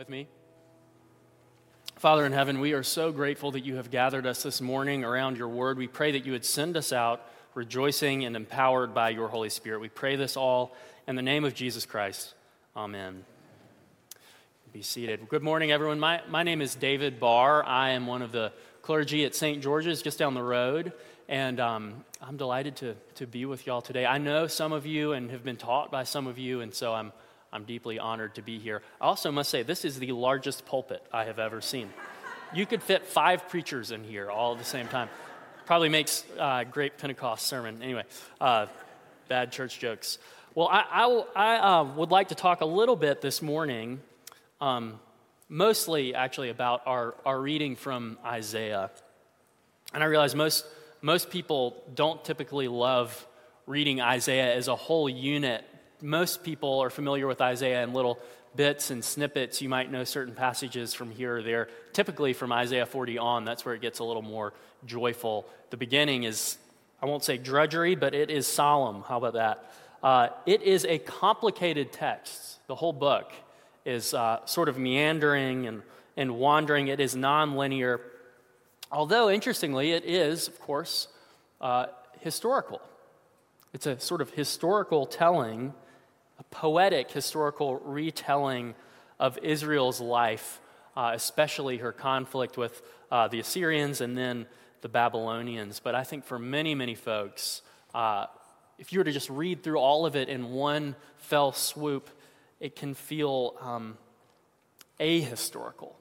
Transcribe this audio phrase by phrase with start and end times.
[0.00, 0.26] with me.
[1.96, 5.36] Father in heaven, we are so grateful that you have gathered us this morning around
[5.36, 5.76] your word.
[5.76, 7.20] We pray that you would send us out
[7.52, 9.80] rejoicing and empowered by your Holy Spirit.
[9.80, 10.74] We pray this all
[11.06, 12.32] in the name of Jesus Christ.
[12.74, 13.26] Amen.
[14.72, 15.28] Be seated.
[15.28, 16.00] Good morning, everyone.
[16.00, 17.62] My, my name is David Barr.
[17.62, 19.62] I am one of the clergy at St.
[19.62, 20.94] George's just down the road,
[21.28, 24.06] and um, I'm delighted to, to be with y'all today.
[24.06, 26.94] I know some of you and have been taught by some of you, and so
[26.94, 27.12] I'm
[27.52, 28.82] I'm deeply honored to be here.
[29.00, 31.90] I also must say, this is the largest pulpit I have ever seen.
[32.54, 35.08] You could fit five preachers in here all at the same time.
[35.66, 37.82] Probably makes a uh, great Pentecost sermon.
[37.82, 38.04] Anyway,
[38.40, 38.66] uh,
[39.28, 40.18] bad church jokes.
[40.54, 44.00] Well, I, I, I uh, would like to talk a little bit this morning,
[44.60, 44.98] um,
[45.48, 48.90] mostly actually about our, our reading from Isaiah.
[49.94, 50.66] And I realize most,
[51.02, 53.26] most people don't typically love
[53.66, 55.64] reading Isaiah as a whole unit
[56.02, 58.18] most people are familiar with Isaiah in little
[58.56, 59.62] bits and snippets.
[59.62, 63.44] You might know certain passages from here or there, typically from Isaiah 40 on.
[63.44, 64.52] That's where it gets a little more
[64.86, 65.46] joyful.
[65.70, 66.58] The beginning is,
[67.02, 69.02] I won't say drudgery, but it is solemn.
[69.02, 69.72] How about that?
[70.02, 72.58] Uh, it is a complicated text.
[72.66, 73.32] The whole book
[73.84, 75.82] is uh, sort of meandering and,
[76.16, 78.00] and wandering, it is nonlinear.
[78.92, 81.08] Although, interestingly, it is, of course,
[81.60, 81.86] uh,
[82.20, 82.80] historical.
[83.72, 85.74] It's a sort of historical telling
[86.40, 88.74] a poetic historical retelling
[89.18, 90.60] of Israel's life,
[90.96, 94.46] uh, especially her conflict with uh, the Assyrians and then
[94.80, 95.80] the Babylonians.
[95.80, 97.60] But I think for many, many folks,
[97.94, 98.26] uh,
[98.78, 102.08] if you were to just read through all of it in one fell swoop,
[102.58, 103.98] it can feel um,
[104.98, 105.92] ahistorical,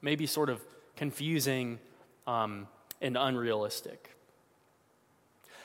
[0.00, 0.62] maybe sort of
[0.96, 1.78] confusing
[2.26, 2.68] um,
[3.02, 4.16] and unrealistic.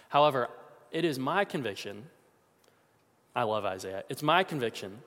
[0.09, 0.49] However,
[0.91, 2.07] it is my conviction
[3.35, 4.03] I love Isaiah.
[4.09, 4.99] It's my conviction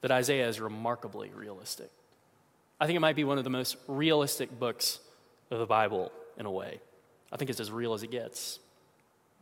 [0.00, 1.90] that Isaiah is remarkably realistic.
[2.80, 5.00] I think it might be one of the most realistic books
[5.50, 6.80] of the Bible in a way.
[7.32, 8.58] I think it's as real as it gets.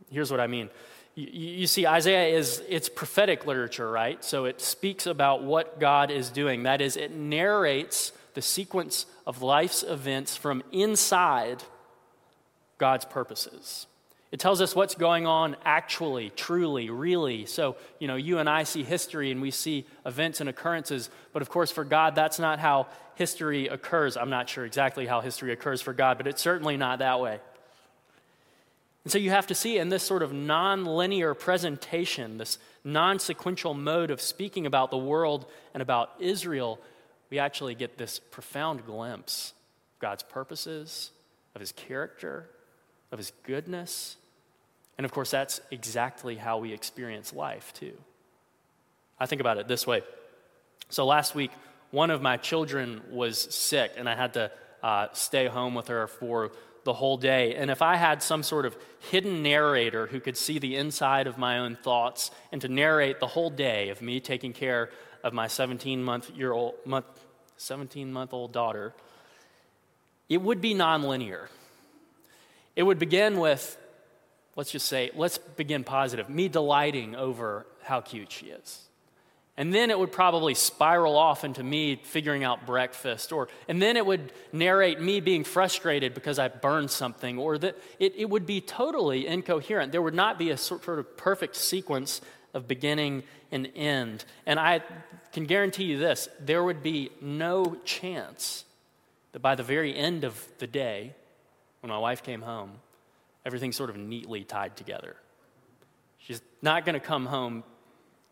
[0.09, 0.69] Here's what I mean.
[1.15, 4.23] You, see, Isaiah is it's prophetic literature, right?
[4.23, 6.63] So it speaks about what God is doing.
[6.63, 11.63] That is, it narrates the sequence of life's events from inside
[12.77, 13.87] God's purposes.
[14.31, 17.45] It tells us what's going on actually, truly, really.
[17.45, 21.41] So, you know, you and I see history and we see events and occurrences, but
[21.41, 24.17] of course, for God, that's not how history occurs.
[24.17, 27.39] I'm not sure exactly how history occurs for God, but it's certainly not that way.
[29.05, 33.73] And so you have to see in this sort of non-linear presentation, this non sequential
[33.73, 36.81] mode of speaking about the world and about Israel,
[37.29, 39.53] we actually get this profound glimpse
[39.95, 41.11] of God's purposes,
[41.55, 42.49] of his character,
[43.11, 44.17] of his goodness.
[44.97, 47.93] And of course, that's exactly how we experience life, too.
[49.19, 50.01] I think about it this way.
[50.89, 51.51] So last week,
[51.91, 54.51] one of my children was sick, and I had to
[54.83, 56.51] uh, stay home with her for
[56.83, 57.55] the whole day.
[57.55, 58.77] And if I had some sort of
[59.11, 63.27] hidden narrator who could see the inside of my own thoughts and to narrate the
[63.27, 64.89] whole day of me taking care
[65.21, 67.05] of my 17 month year old month,
[67.57, 68.93] 17 month old daughter,
[70.29, 71.47] it would be nonlinear.
[72.77, 73.75] It would begin with,
[74.55, 78.83] let's just say, let's begin positive, me delighting over how cute she is.
[79.57, 83.31] And then it would probably spiral off into me figuring out breakfast.
[83.31, 87.39] Or, and then it would narrate me being frustrated because I burned something.
[87.39, 89.91] Or that it, it would be totally incoherent.
[89.91, 92.21] There would not be a sort of perfect sequence
[92.53, 94.23] of beginning and end.
[94.45, 94.83] And I
[95.33, 98.65] can guarantee you this there would be no chance
[99.31, 101.15] that by the very end of the day,
[101.87, 102.71] when my wife came home,
[103.45, 105.15] everything's sort of neatly tied together.
[106.17, 107.63] She's not going to come home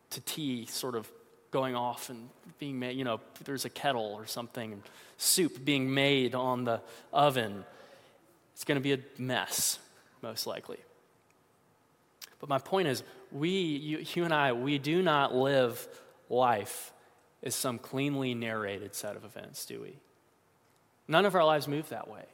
[0.09, 1.09] to tea sort of
[1.51, 2.29] going off and
[2.59, 4.83] being made, you know, there's a kettle or something,
[5.16, 6.81] soup being made on the
[7.13, 7.63] oven.
[8.53, 9.79] It's going to be a mess,
[10.22, 10.79] most likely.
[12.41, 15.87] But my point is, we, you, you and I, we do not live
[16.29, 16.91] life
[17.41, 19.96] as some cleanly narrated set of events, do we?
[21.07, 22.25] None of our lives move that way.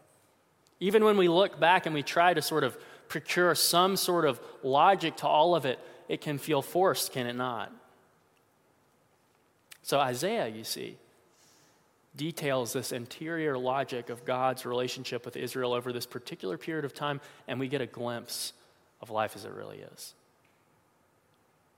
[0.82, 4.42] Even when we look back and we try to sort of procure some sort of
[4.64, 5.80] logic to all of it,
[6.10, 7.72] it can feel forced, can it not?
[9.84, 10.98] So, Isaiah, you see,
[12.16, 17.22] details this interior logic of God's relationship with Israel over this particular period of time,
[17.48, 18.54] and we get a glimpse
[19.02, 20.14] of life as it really is.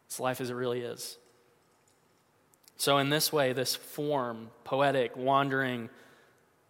[0.08, 1.18] It's life as it really is.
[2.78, 5.90] So, in this way, this form, poetic, wandering,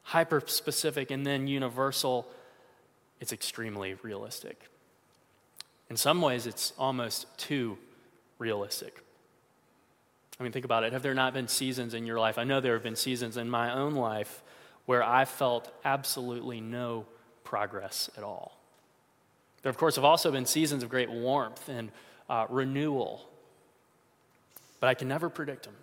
[0.03, 2.27] hyper specific, and then universal,
[3.19, 4.69] it's extremely realistic.
[5.89, 7.77] In some ways, it's almost too
[8.39, 9.03] realistic.
[10.39, 10.93] I mean, think about it.
[10.93, 12.37] Have there not been seasons in your life?
[12.37, 14.41] I know there have been seasons in my own life
[14.85, 17.05] where I felt absolutely no
[17.43, 18.57] progress at all.
[19.61, 21.91] There, of course, have also been seasons of great warmth and
[22.29, 23.29] uh, renewal,
[24.79, 25.75] but I can never predict them.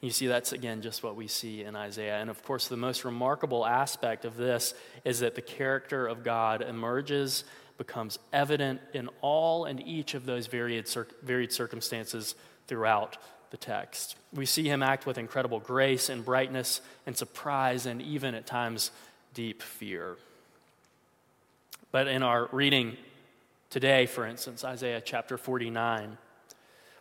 [0.00, 2.18] You see, that's again just what we see in Isaiah.
[2.18, 6.62] And of course, the most remarkable aspect of this is that the character of God
[6.62, 7.44] emerges,
[7.78, 10.88] becomes evident in all and each of those varied,
[11.22, 12.34] varied circumstances
[12.66, 13.16] throughout
[13.50, 14.16] the text.
[14.34, 18.90] We see him act with incredible grace and brightness and surprise and even at times
[19.34, 20.16] deep fear.
[21.90, 22.96] But in our reading
[23.70, 26.18] today, for instance, Isaiah chapter 49,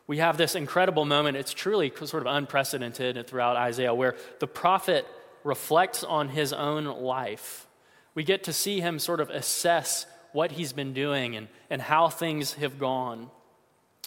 [0.08, 1.38] we have this incredible moment.
[1.38, 5.08] It's truly sort of unprecedented throughout Isaiah, where the prophet
[5.44, 7.68] reflects on his own life.
[8.14, 12.10] We get to see him sort of assess what he's been doing and, and how
[12.10, 13.30] things have gone.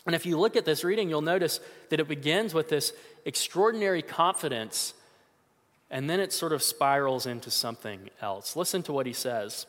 [0.06, 1.61] And if you look at this reading, you'll notice
[1.91, 2.93] that it begins with this
[3.25, 4.95] extraordinary confidence,
[5.91, 8.56] and then it sort of spirals into something else.
[8.56, 9.67] Listen to what he says.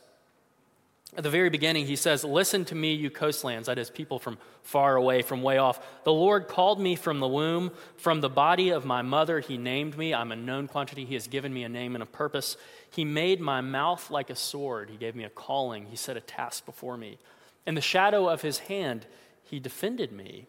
[1.17, 4.37] At the very beginning, he says, Listen to me, you coastlands, that is, people from
[4.61, 6.03] far away, from way off.
[6.03, 9.39] The Lord called me from the womb, from the body of my mother.
[9.39, 10.13] He named me.
[10.13, 11.05] I'm a known quantity.
[11.05, 12.57] He has given me a name and a purpose.
[12.91, 14.91] He made my mouth like a sword.
[14.91, 15.87] He gave me a calling.
[15.87, 17.17] He set a task before me.
[17.65, 19.07] In the shadow of his hand,
[19.43, 20.45] he defended me.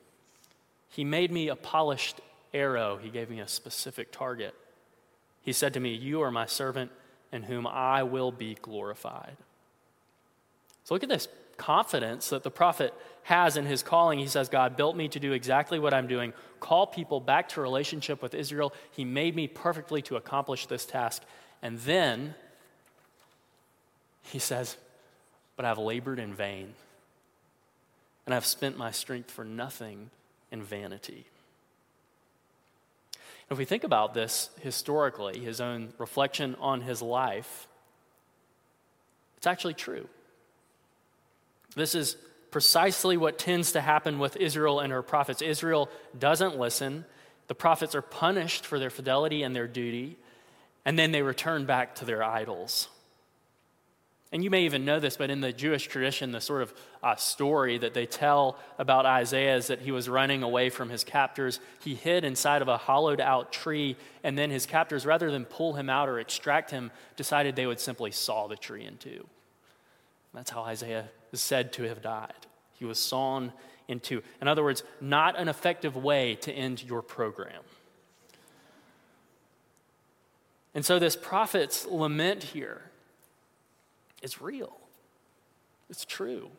[0.90, 2.20] He made me a polished
[2.52, 2.98] arrow.
[3.02, 4.54] He gave me a specific target.
[5.40, 6.90] He said to me, You are my servant
[7.32, 9.36] in whom I will be glorified.
[10.84, 12.94] So look at this confidence that the prophet
[13.24, 14.18] has in his calling.
[14.18, 17.60] He says, God built me to do exactly what I'm doing, call people back to
[17.60, 18.72] relationship with Israel.
[18.92, 21.22] He made me perfectly to accomplish this task.
[21.62, 22.34] And then
[24.22, 24.76] he says,
[25.56, 26.72] But I've labored in vain,
[28.24, 30.10] and I've spent my strength for nothing
[30.50, 31.26] in vanity.
[33.50, 37.66] If we think about this historically, his own reflection on his life,
[39.36, 40.08] it's actually true.
[41.74, 42.16] This is
[42.50, 45.42] precisely what tends to happen with Israel and her prophets.
[45.42, 45.88] Israel
[46.18, 47.04] doesn't listen,
[47.46, 50.16] the prophets are punished for their fidelity and their duty,
[50.84, 52.88] and then they return back to their idols.
[54.32, 56.72] And you may even know this, but in the Jewish tradition, the sort of
[57.02, 61.02] uh, story that they tell about Isaiah is that he was running away from his
[61.02, 61.58] captors.
[61.82, 65.72] He hid inside of a hollowed out tree, and then his captors, rather than pull
[65.72, 69.26] him out or extract him, decided they would simply saw the tree in two.
[70.32, 72.46] That's how Isaiah is said to have died.
[72.74, 73.52] He was sawn
[73.88, 74.22] in two.
[74.40, 77.62] In other words, not an effective way to end your program.
[80.74, 82.82] And so, this prophet's lament here
[84.22, 84.76] is real.
[85.88, 86.50] It's true.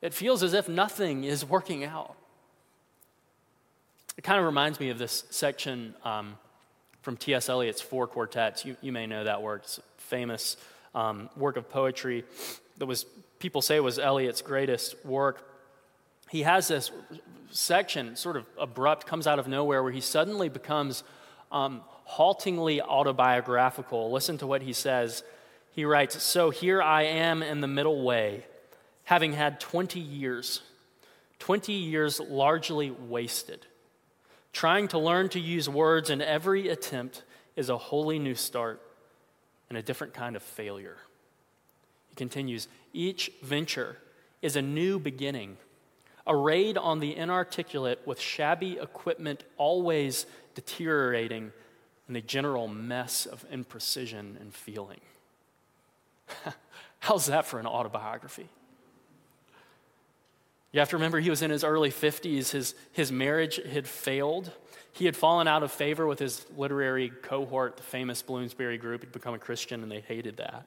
[0.00, 2.16] It feels as if nothing is working out.
[4.18, 6.36] It kind of reminds me of this section um,
[7.02, 7.48] from T.S.
[7.48, 8.64] Eliot's Four Quartets.
[8.64, 9.62] You, you may know that work.
[9.62, 10.56] It's a famous
[10.94, 12.24] um, work of poetry
[12.78, 13.06] that was
[13.42, 15.50] people say was Eliot's greatest work.
[16.30, 16.92] He has this
[17.50, 21.02] section, sort of abrupt, comes out of nowhere, where he suddenly becomes
[21.50, 24.12] um, haltingly autobiographical.
[24.12, 25.24] Listen to what he says.
[25.72, 28.46] He writes So here I am in the middle way,
[29.04, 30.62] having had 20 years,
[31.40, 33.66] 20 years largely wasted.
[34.52, 37.24] Trying to learn to use words in every attempt
[37.56, 38.80] is a wholly new start
[39.68, 40.98] and a different kind of failure.
[42.12, 43.96] He continues Each venture
[44.42, 45.56] is a new beginning,
[46.26, 51.52] a raid on the inarticulate with shabby equipment always deteriorating
[52.06, 55.00] in the general mess of imprecision and feeling.
[57.00, 58.48] How's that for an autobiography?
[60.72, 62.50] You have to remember he was in his early 50s.
[62.50, 64.50] His, his marriage had failed.
[64.92, 69.02] He had fallen out of favor with his literary cohort, the famous Bloomsbury group.
[69.02, 70.66] He'd become a Christian, and they hated that.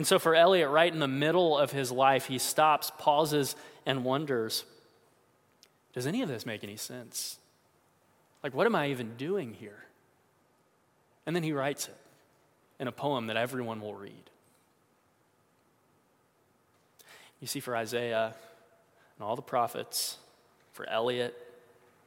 [0.00, 3.54] And so for Eliot, right in the middle of his life, he stops, pauses,
[3.84, 4.64] and wonders
[5.92, 7.36] Does any of this make any sense?
[8.42, 9.84] Like, what am I even doing here?
[11.26, 11.96] And then he writes it
[12.78, 14.30] in a poem that everyone will read.
[17.38, 18.34] You see, for Isaiah
[19.18, 20.16] and all the prophets,
[20.72, 21.36] for Eliot,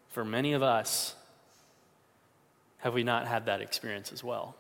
[0.10, 1.14] for many of us,
[2.80, 4.56] have we not had that experience as well?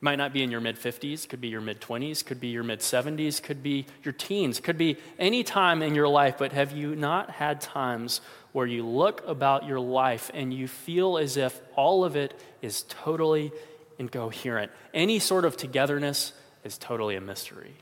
[0.00, 2.62] Might not be in your mid 50s, could be your mid 20s, could be your
[2.62, 6.72] mid 70s, could be your teens, could be any time in your life, but have
[6.72, 8.20] you not had times
[8.52, 12.84] where you look about your life and you feel as if all of it is
[12.88, 13.52] totally
[13.98, 14.72] incoherent?
[14.94, 16.32] Any sort of togetherness
[16.64, 17.74] is totally a mystery.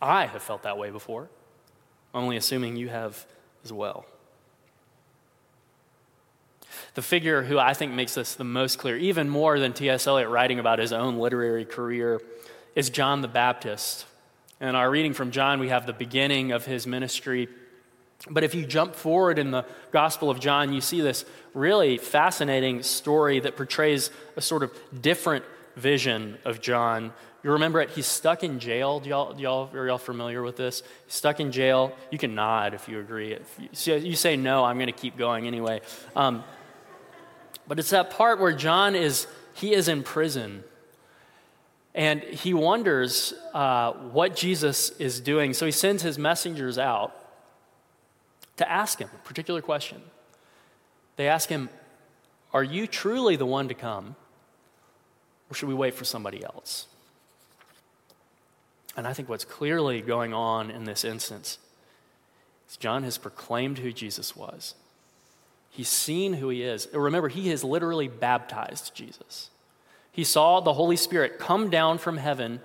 [0.00, 1.28] I have felt that way before,
[2.14, 3.26] only assuming you have
[3.64, 4.06] as well.
[6.94, 10.06] The figure who I think makes this the most clear, even more than T.S.
[10.06, 12.20] Eliot writing about his own literary career,
[12.74, 14.06] is John the Baptist.
[14.60, 17.48] In our reading from John, we have the beginning of his ministry.
[18.28, 22.82] But if you jump forward in the Gospel of John, you see this really fascinating
[22.82, 25.44] story that portrays a sort of different
[25.76, 27.12] vision of John.
[27.44, 28.98] You remember it, he's stuck in jail.
[28.98, 30.82] Do y'all, do y'all, are y'all familiar with this?
[31.06, 31.92] He's stuck in jail.
[32.10, 33.32] You can nod if you agree.
[33.32, 35.80] If you, say no, I'm going to keep going anyway.
[36.16, 36.42] Um,
[37.68, 40.64] but it's that part where John is, he is in prison.
[41.94, 45.52] And he wonders uh, what Jesus is doing.
[45.52, 47.14] So he sends his messengers out
[48.56, 50.00] to ask him a particular question.
[51.16, 51.68] They ask him,
[52.52, 54.16] Are you truly the one to come?
[55.50, 56.86] Or should we wait for somebody else?
[58.96, 61.58] And I think what's clearly going on in this instance
[62.68, 64.74] is John has proclaimed who Jesus was.
[65.70, 66.88] He's seen who he is.
[66.92, 69.50] Remember, he has literally baptized Jesus.
[70.10, 72.60] He saw the Holy Spirit come down from heaven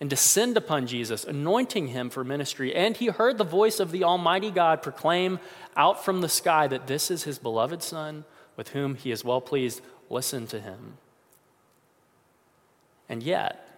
[0.00, 2.74] and descend upon Jesus, anointing him for ministry.
[2.74, 5.38] And he heard the voice of the Almighty God proclaim
[5.76, 8.24] out from the sky that this is his beloved Son
[8.56, 9.80] with whom he is well pleased.
[10.10, 10.98] Listen to him.
[13.08, 13.68] And yet,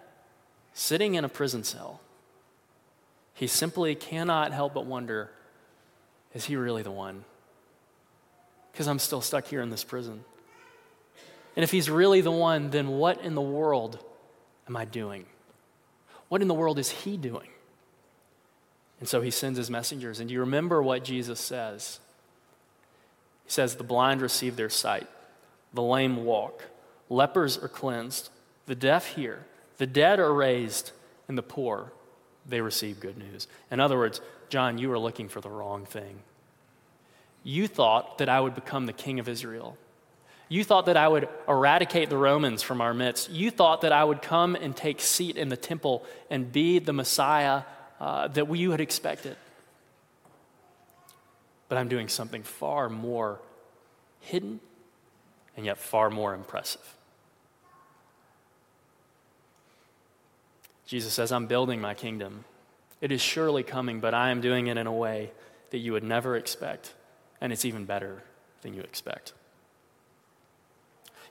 [0.73, 2.01] sitting in a prison cell,
[3.33, 5.29] he simply cannot help but wonder
[6.33, 7.23] is he really the one?
[8.75, 10.25] Because I'm still stuck here in this prison.
[11.55, 13.97] And if he's really the one, then what in the world
[14.67, 15.25] am I doing?
[16.27, 17.47] What in the world is he doing?
[18.99, 20.19] And so he sends his messengers.
[20.19, 22.01] And do you remember what Jesus says?
[23.45, 25.07] He says, The blind receive their sight,
[25.73, 26.65] the lame walk,
[27.09, 28.29] lepers are cleansed,
[28.65, 29.45] the deaf hear,
[29.77, 30.91] the dead are raised,
[31.29, 31.93] and the poor,
[32.45, 33.47] they receive good news.
[33.71, 36.19] In other words, John, you are looking for the wrong thing.
[37.45, 39.77] You thought that I would become the king of Israel.
[40.49, 43.29] You thought that I would eradicate the Romans from our midst.
[43.29, 46.91] You thought that I would come and take seat in the temple and be the
[46.91, 47.61] Messiah
[47.99, 49.37] uh, that you had expected.
[51.69, 53.39] But I'm doing something far more
[54.21, 54.59] hidden
[55.55, 56.95] and yet far more impressive.
[60.87, 62.43] Jesus says, I'm building my kingdom.
[63.01, 65.31] It is surely coming, but I am doing it in a way
[65.69, 66.93] that you would never expect,
[67.45, 68.23] and it's even better
[68.63, 69.33] than you expect.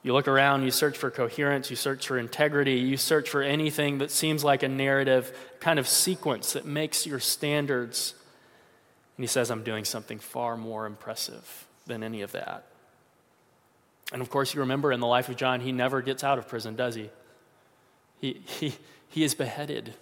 [0.05, 3.99] You look around, you search for coherence, you search for integrity, you search for anything
[3.99, 8.15] that seems like a narrative kind of sequence that makes your standards.
[9.17, 12.65] And he says, I'm doing something far more impressive than any of that.
[14.13, 16.47] And of course, you remember in the life of John, he never gets out of
[16.47, 17.11] prison, does he?
[18.21, 18.77] He, he,
[19.09, 19.95] he is beheaded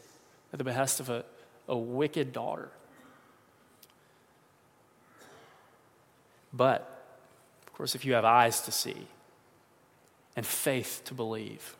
[0.52, 1.25] at the behest of a,
[1.66, 2.71] a wicked daughter.
[6.52, 7.04] But,
[7.66, 9.06] of course, if you have eyes to see
[10.37, 11.76] and faith to believe,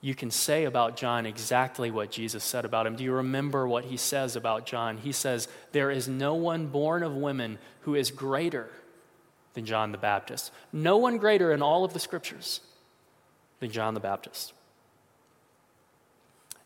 [0.00, 2.96] you can say about John exactly what Jesus said about him.
[2.96, 4.98] Do you remember what he says about John?
[4.98, 8.68] He says, There is no one born of women who is greater
[9.54, 10.52] than John the Baptist.
[10.72, 12.60] No one greater in all of the scriptures
[13.58, 14.52] than John the Baptist.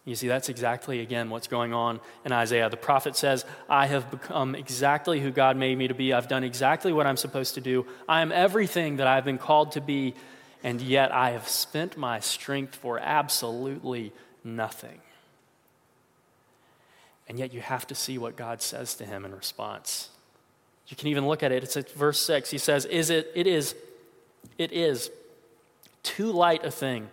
[0.04, 2.71] You see, that's exactly, again, what's going on in Isaiah.
[2.71, 6.12] The prophet says, I have become exactly who God made me to be.
[6.12, 7.87] I've done exactly what I'm supposed to do.
[8.09, 10.14] I am everything that I've been called to be,
[10.62, 15.00] and yet I have spent my strength for absolutely nothing.
[17.28, 20.09] And yet you have to see what God says to him in response.
[20.88, 21.62] You can even look at it.
[21.62, 22.50] It's at verse 6.
[22.50, 23.76] He says, Is it, it is,
[24.59, 25.11] it is
[26.02, 27.09] too light a thing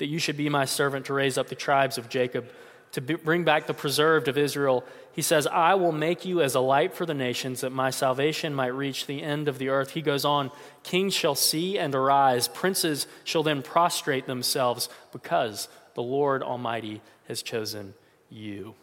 [0.00, 2.50] that you should be my servant to raise up the tribes of Jacob,
[2.92, 4.82] to bring back the preserved of Israel.
[5.12, 8.54] He says, I will make you as a light for the nations, that my salvation
[8.54, 9.90] might reach the end of the earth.
[9.90, 10.50] He goes on,
[10.82, 17.42] Kings shall see and arise, princes shall then prostrate themselves, because the Lord Almighty has
[17.42, 17.94] chosen
[18.30, 18.74] you.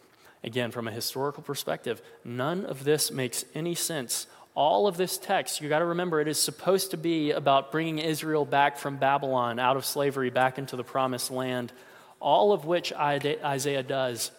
[0.44, 4.28] Again, from a historical perspective, none of this makes any sense
[4.58, 8.00] all of this text, you got to remember, it is supposed to be about bringing
[8.00, 11.72] Israel back from Babylon, out of slavery, back into the promised land,
[12.18, 14.32] all of which Isaiah does,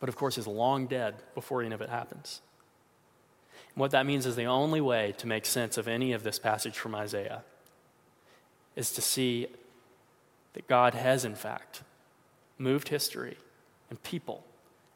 [0.00, 2.40] but of course is long dead before any of it happens.
[3.74, 6.38] And what that means is the only way to make sense of any of this
[6.38, 7.42] passage from Isaiah
[8.76, 9.48] is to see
[10.54, 11.82] that God has, in fact,
[12.56, 13.36] moved history
[13.90, 14.42] and people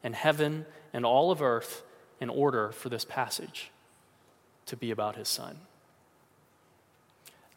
[0.03, 1.83] and heaven and all of earth
[2.19, 3.71] in order for this passage
[4.67, 5.59] to be about his son.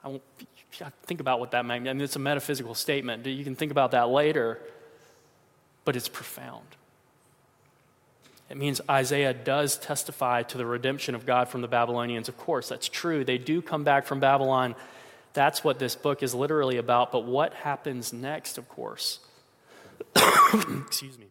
[0.04, 0.20] I
[1.04, 1.88] think about what that means.
[1.88, 3.26] I mean, it's a metaphysical statement.
[3.26, 4.60] You can think about that later,
[5.84, 6.68] but it's profound.
[8.50, 12.30] It means Isaiah does testify to the redemption of God from the Babylonians.
[12.30, 13.24] Of course, that's true.
[13.24, 14.76] They do come back from Babylon.
[15.34, 17.12] That's what this book is literally about.
[17.12, 19.20] But what happens next, of course?
[20.16, 21.26] Excuse me.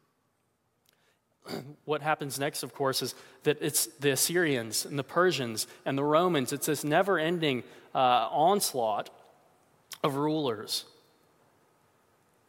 [1.84, 6.04] What happens next, of course, is that it's the Assyrians and the Persians and the
[6.04, 6.52] Romans.
[6.52, 7.62] It's this never ending
[7.94, 9.10] uh, onslaught
[10.02, 10.84] of rulers.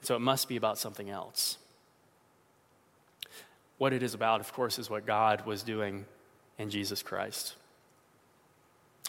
[0.02, 1.58] So it must be about something else.
[3.78, 6.06] What it is about, of course, is what God was doing
[6.58, 7.56] in Jesus Christ.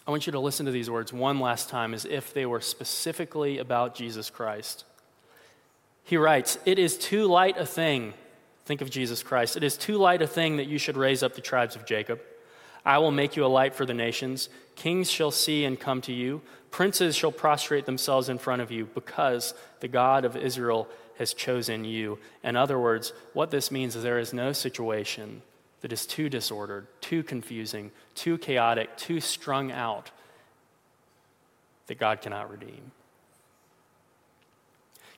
[0.06, 2.60] I want you to listen to these words one last time as if they were
[2.60, 4.84] specifically about Jesus Christ.
[6.04, 8.14] He writes, It is too light a thing,
[8.66, 11.34] think of Jesus Christ, it is too light a thing that you should raise up
[11.34, 12.20] the tribes of Jacob.
[12.84, 14.48] I will make you a light for the nations.
[14.74, 16.42] Kings shall see and come to you.
[16.70, 21.84] Princes shall prostrate themselves in front of you because the God of Israel has chosen
[21.84, 22.18] you.
[22.42, 25.42] In other words, what this means is there is no situation
[25.80, 30.10] that is too disordered, too confusing, too chaotic, too strung out
[31.86, 32.90] that God cannot redeem.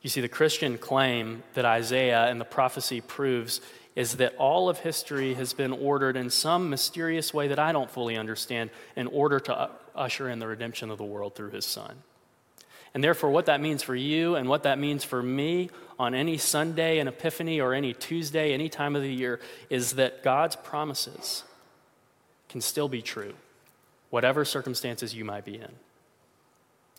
[0.02, 3.60] You see, the Christian claim that Isaiah and the prophecy proves
[3.96, 7.90] is that all of history has been ordered in some mysterious way that I don't
[7.90, 11.96] fully understand in order to usher in the redemption of the world through his son.
[12.94, 16.38] And therefore, what that means for you and what that means for me on any
[16.38, 21.42] Sunday and Epiphany or any Tuesday, any time of the year, is that God's promises
[22.48, 23.34] can still be true,
[24.10, 25.72] whatever circumstances you might be in.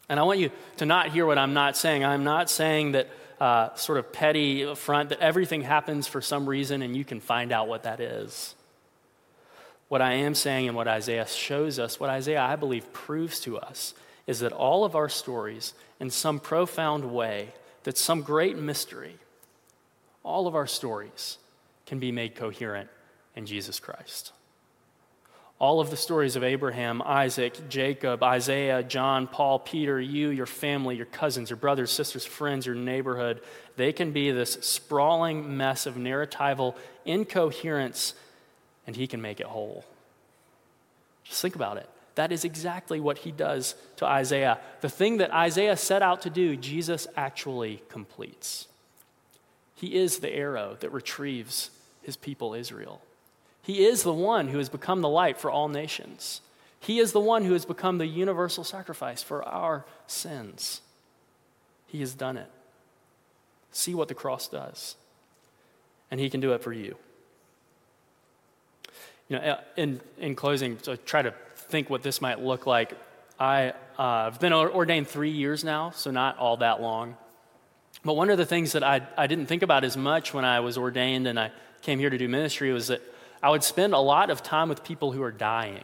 [0.09, 2.03] And I want you to not hear what I'm not saying.
[2.03, 3.07] I'm not saying that
[3.39, 7.51] uh, sort of petty front, that everything happens for some reason and you can find
[7.51, 8.55] out what that is.
[9.87, 13.57] What I am saying and what Isaiah shows us, what Isaiah, I believe, proves to
[13.57, 13.93] us,
[14.27, 19.15] is that all of our stories, in some profound way, that some great mystery,
[20.23, 21.37] all of our stories
[21.85, 22.89] can be made coherent
[23.35, 24.31] in Jesus Christ.
[25.59, 30.95] All of the stories of Abraham, Isaac, Jacob, Isaiah, John, Paul, Peter, you, your family,
[30.95, 33.41] your cousins, your brothers, sisters, friends, your neighborhood,
[33.75, 38.13] they can be this sprawling mess of narratival incoherence,
[38.87, 39.83] and He can make it whole.
[41.25, 41.89] Just think about it.
[42.15, 44.59] That is exactly what He does to Isaiah.
[44.79, 48.69] The thing that Isaiah set out to do, Jesus actually completes.
[49.75, 51.69] He is the arrow that retrieves
[52.01, 53.01] His people, Israel.
[53.69, 56.41] He is the one who has become the light for all nations.
[56.79, 60.81] He is the one who has become the universal sacrifice for our sins.
[61.85, 62.49] He has done it.
[63.71, 64.95] See what the cross does.
[66.09, 66.95] And He can do it for you.
[69.27, 72.97] You know, uh, in, in closing, to try to think what this might look like,
[73.39, 77.17] I, uh, have been ordained three years now, so not all that long.
[78.03, 80.59] But one of the things that I, I didn't think about as much when I
[80.59, 81.51] was ordained and I
[81.83, 83.03] came here to do ministry was that
[83.41, 85.83] I would spend a lot of time with people who are dying.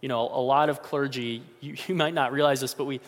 [0.00, 3.00] You know, a lot of clergy, you, you might not realize this, but we,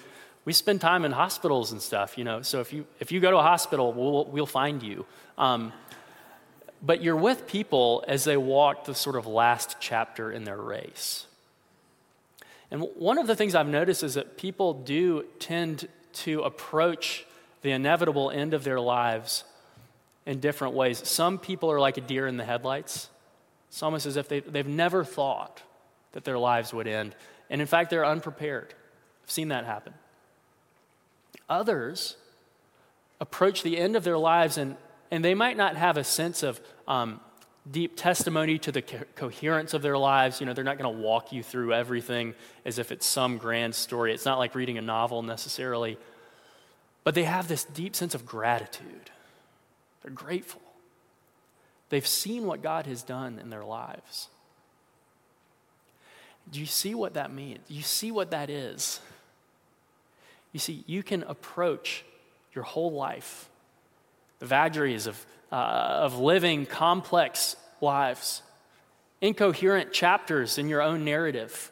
[0.45, 2.43] we spend time in hospitals and stuff, you know.
[2.43, 5.07] So if you, if you go to a hospital, we'll, we'll find you.
[5.39, 5.73] Um,
[6.83, 11.27] but you're with people as they walk the sort of last chapter in their race.
[12.71, 17.25] And one of the things I've noticed is that people do tend to approach
[17.63, 19.45] the inevitable end of their lives
[20.27, 21.07] in different ways.
[21.09, 23.09] Some people are like a deer in the headlights.
[23.75, 25.61] It's almost as if they, they've never thought
[26.13, 27.17] that their lives would end.
[27.51, 28.73] And in fact, they're unprepared.
[29.25, 29.93] I've seen that happen.
[31.49, 32.17] Others
[33.21, 34.77] approach the end of their lives and,
[35.11, 37.19] and they might not have a sense of um,
[37.69, 40.39] deep testimony to the co- coherence of their lives.
[40.39, 42.35] You know, they're not going to walk you through everything
[42.65, 44.15] as if it's some grand story.
[44.15, 45.99] It's not like reading a novel necessarily.
[47.03, 49.11] But they have this deep sense of gratitude.
[50.05, 50.61] They're grateful.
[51.95, 54.27] They've seen what God has done in their lives.
[56.51, 57.61] Do you see what that means?
[57.69, 58.99] You see what that is?
[60.51, 62.05] You see, you can approach
[62.53, 63.49] your whole life,
[64.41, 68.43] the vagaries of, uh, of living complex lives,
[69.21, 71.71] incoherent chapters in your own narrative,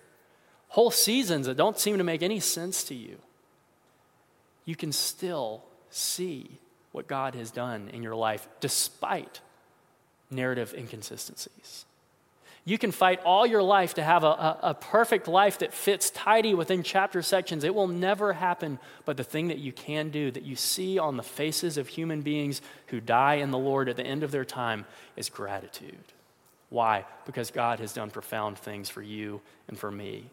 [0.68, 3.18] whole seasons that don't seem to make any sense to you.
[4.66, 6.60] You can still see
[6.92, 9.40] what God has done in your life despite
[10.32, 11.84] narrative inconsistencies.
[12.64, 16.10] You can fight all your life to have a, a, a, perfect life that fits
[16.10, 17.64] tidy within chapter sections.
[17.64, 18.78] It will never happen.
[19.04, 22.22] But the thing that you can do, that you see on the faces of human
[22.22, 24.84] beings who die in the Lord at the end of their time,
[25.16, 26.12] is gratitude.
[26.70, 27.04] Why?
[27.26, 30.30] Because God has done profound things for you and for me.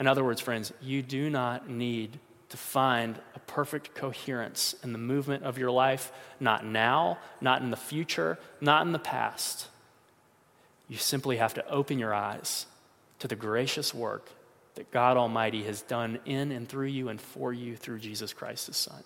[0.00, 2.18] In other words, friends, you do not need
[2.56, 7.70] to find a perfect coherence in the movement of your life, not now, not in
[7.70, 9.68] the future, not in the past.
[10.88, 12.64] You simply have to open your eyes
[13.18, 14.30] to the gracious work
[14.76, 18.68] that God Almighty has done in and through you and for you through Jesus Christ,
[18.68, 19.02] his Son.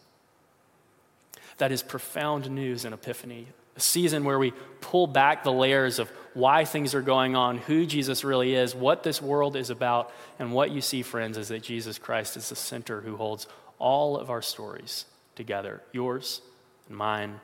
[1.58, 6.10] That is profound news and Epiphany, a season where we pull back the layers of
[6.34, 10.52] why things are going on, who Jesus really is, what this world is about, and
[10.52, 13.46] what you see, friends, is that Jesus Christ is the center who holds
[13.78, 16.40] all of our stories together yours
[16.88, 17.40] and mine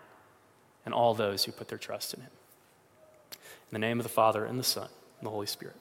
[0.84, 2.30] and all those who put their trust in him.
[3.32, 5.76] In the name of the Father, and the Son, and the Holy Spirit.